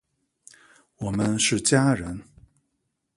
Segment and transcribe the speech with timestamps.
[0.97, 2.19] 我们是家人！